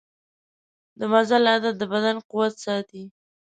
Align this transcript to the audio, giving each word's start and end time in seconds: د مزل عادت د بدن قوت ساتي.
د 0.99 1.01
مزل 1.11 1.43
عادت 1.51 1.75
د 1.79 1.83
بدن 1.93 2.15
قوت 2.29 2.53
ساتي. 2.65 3.03